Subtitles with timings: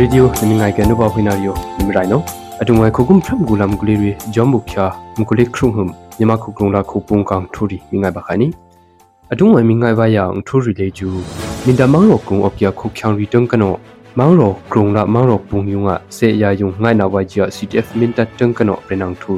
[0.00, 2.20] ရေဒီယိုနမငိုင်ကနဘဖိနာရီယိုနမရိုင်နော
[2.60, 4.84] အတုံဝဲခုကုမ်ဖရမ်ဂူလမ်ဂူလီရီဂျမ်ဘုခ ्या
[5.18, 5.88] မကူလိခရုံဟမ်
[6.18, 8.48] ညမခုကလုံလာခုပုံကောင်ထူရီမိငိုင်ဘခါနီ
[9.32, 11.08] အတုံဝဲမိငိုင်ဘယာထူရီလေကျူ
[11.64, 13.74] မင်တမောင်ရောကုံအပြခုချောင်ရီတုံကနော
[14.18, 19.32] မောင်ရောကရုံလာမောင်ရောပုံယုံကစေရယုံငိုင်နာဝါဂျီ CTF မင်တတုံကနောပရနန်ထူ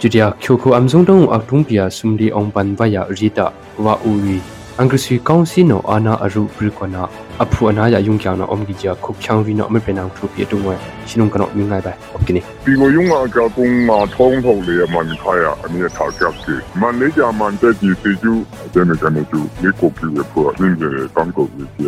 [0.00, 3.46] ကျူဒီယာချိုခုအမ်ဇုံတုံအတုံပီယာဆုမ်ဒီအောင်ပန်ဝါယာရီတာ
[3.84, 4.36] ဝါအူဝီ
[4.78, 10.75] အင်္ဂစီကောင်စီနိုအာနာအရုပရိကနာ အဖူအနာရယုံကြောင်နာအုံကြီးကြခုချောင်းရီနောမပင်အောင်ထူပြတုံဝဲ
[11.09, 16.33] ရှင်ုံကနောမြင်ငိုင်ပါโอเคနေဒီကိုယုံအကကုံမှာထုံးထုတ်လေမန်ခါရအမြဲထားကြပ်
[16.81, 18.33] မန်နေဂျာမန်တက်ကြီးစီကျူ
[18.73, 21.87] တဲ့နေကနေကျူလေကိုပြရဖို့အင်းတဲ့တန်ကိုကြီးပြ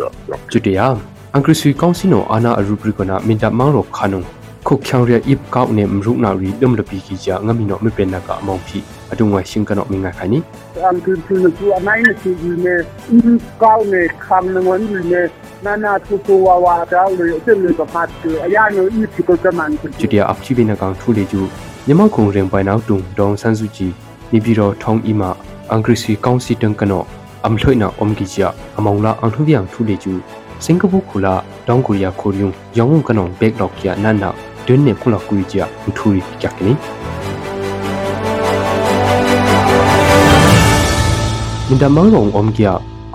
[0.52, 0.80] ကျူတရ
[1.34, 4.22] အင်္ဂစီကောင်စီနိုအာနာအရုပရိကနာမင်တမောင်ရောခါနုံ
[4.66, 8.78] ခုချောင်းရအိပကောက်နေမရုနာရီဒမ်လပီကြီးကြငမီနောမပင်နာကအမောင်ဖြီ
[9.11, 10.39] အတုံဝဲရှင်ကနောမြင်ငိုင်ခိုင်နီ
[10.83, 12.75] အန်ကူချူနကူအနိုင်စီကြီးနေ
[13.09, 13.19] အိ
[13.61, 15.21] ကောက်နေခမ်နဝန်ကြီးနေ
[15.65, 21.41] နာနာထူထူဝါဝါတောင်းလို့အစ်လို့ကဖတ်တယ်အရာမျိုးဤဒီကိုကမန်ချူတရအဖချီဘိနကောင်ထူလေကျူ
[21.87, 23.93] မြမခုံရင်ပိုင်နောက်တုံဒေါန်ဆန်းစုကြည်
[24.31, 25.29] နေပြီးတော့ထောင်းအီမာ
[25.71, 27.03] အင်္ဂရိစီကောင်စီတန်ကနော
[27.45, 30.13] အမ်လှိုင်နာအုံဂီချာအမောင်လာအန်ထူပြန်ထူလေကျူ
[30.65, 31.33] စင်ကာပူခူလာ
[31.67, 34.29] တောင်ကိုရီးယားခိုရီယုံယောင်ကနောဘက်လောက်ကျနန်နာ
[34.67, 35.65] ဒင်းနေဖုလာကူဂျာ
[35.97, 36.73] ထူရီကြကနီ
[41.71, 42.59] မင်တမောင်ရောအုံက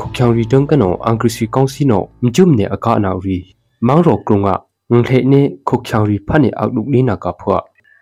[0.00, 3.36] ခုချောင်ရီတန်ကနောအင်္ဂရိစီကောင်စီနောမကျုံနေအကအနာရီ
[3.86, 4.48] မောင်ရောကရုံက
[4.90, 7.56] ငုံထေနေခုချောင်ရီဖတ်နေအောက်လူလေးနာကဖွာ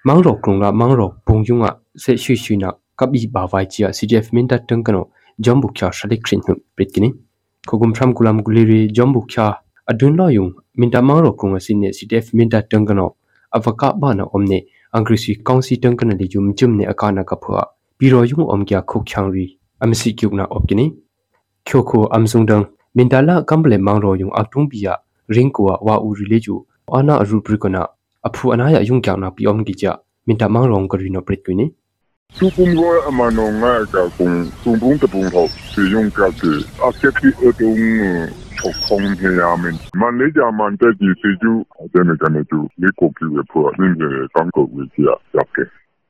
[0.07, 1.65] မောင်ရောကရုံကမောင်ရောဘုံယုံက
[2.03, 5.05] ဆေရှိရှိနာကပ်ဘီဘာဝိုင်ချီယာ CDF မင်တတန်ကနော
[5.45, 7.09] ဂျမ်ဘုချာရှလိခရင်ဟပရစ်ကနီ
[7.69, 9.47] ခုကုမ်ဖရမ်ကူလမ်ဂူလီရီဂျမ်ဘုချာ
[9.91, 10.47] အဒွန်းလောယုံ
[10.79, 13.11] မင်တမောင်ရောကရုံစင်းနေ CDF မင်တတန်ကနော
[13.53, 17.63] avaka bana omne angrisi kaunsi tangkana li jum jumne akana ka phwa
[17.99, 20.87] biro yung omgya khok changri amsi kyukna opkini
[21.67, 22.65] kyokho amsungdang
[22.97, 24.95] mintala kamble mangro yung aktung biya
[25.35, 26.57] ringkwa wa uri leju
[26.99, 27.83] ana aru prikona
[28.23, 29.93] aphu anaya yung kyangna pi omgi ja
[30.27, 31.67] minta mangrong karino prikwini
[32.39, 34.31] သူပုံရောအမနောငါကကုံ
[34.63, 37.83] သူပုံတပုံတော့စီယုံကတဲ့အခက်ကြီးအတုံး
[38.57, 41.53] ချုပ်ခုံးနေရမယ်မန်နေဂျာမန်တက်ကြီးစီကျူ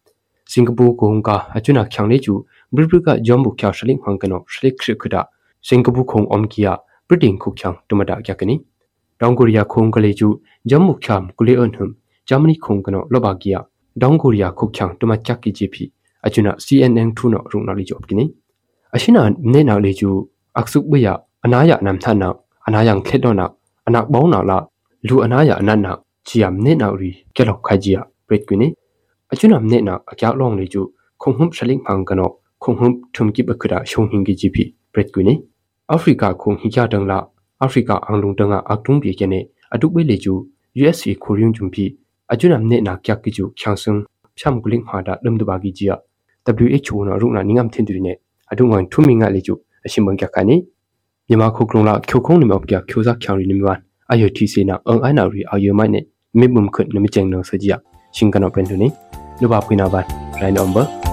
[8.39, 8.55] ကနီ
[9.19, 10.27] တောင်ကိုရီးယားခုံကလေးကျူ
[10.69, 11.91] ဂျမ်ဘုခ ्या ကုလေအွန်ဟမ်
[12.27, 13.59] ဂျာမနီခုံကနောလောဘာကီယာ
[14.01, 15.83] တောင်ကိုရီးယားခုချောင်တမချက်ကီဂျီပီ
[16.21, 18.25] achuna CNN thu no rung na li job kini
[18.91, 20.09] ashina ne na le ju
[20.53, 22.33] aksuk bya anaya nam tha na
[22.67, 23.45] anayang khet do na
[23.87, 24.57] anak bong na la
[25.09, 25.91] lu anaya anan na
[26.27, 28.67] chiam ne na ri ke lok khai ji ya pret kini
[29.31, 30.81] achuna ne na akya long le ju
[31.21, 32.27] khong hum shaling phang kano
[32.63, 34.63] khong hum thum ki ba khra shong hing gi ji phi
[34.93, 35.33] pret kini
[35.95, 37.17] africa khong hi ya dang la
[37.65, 39.39] africa ang lung dang a aktung bi ke ne
[39.73, 40.33] aduk be le ju
[40.75, 41.85] USA Korean jum phi
[42.31, 43.99] achuna ne na kya ki ju khyang sung
[44.39, 45.97] pham guling ha da dum du ba gi ji ya
[46.47, 48.13] WHO နော်ရုနာနင်းငမ်ထင်တူနေ
[48.51, 49.51] အဒုငွန်ထုမီငါလေကျ
[49.85, 50.55] အရှင်ဘန်ကခါနီ
[51.27, 53.79] မြန်မာခုကလုံလာခိုခုံးနေမောက်ပြခိုစားချောင်းရီနေမန်
[54.11, 55.99] အယတီစီနာအန်အိုင်နာရီအယမိုင်နေ
[56.39, 57.71] မိဘုံခွတ်နမချင်နောစကြ
[58.15, 58.87] ရှင်ကနောပန်တူနီ
[59.41, 60.05] နုဘာပွိနာဘတ်
[60.41, 61.10] ရိုင်းနံပါတ်